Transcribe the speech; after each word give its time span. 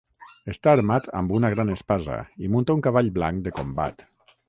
Està 0.53 0.73
armat 0.77 1.09
amb 1.19 1.35
una 1.41 1.53
gran 1.55 1.71
espasa 1.75 2.17
i 2.47 2.53
munta 2.57 2.79
un 2.79 2.85
cavall 2.89 3.15
blanc 3.19 3.49
de 3.49 3.59
combat. 3.63 4.09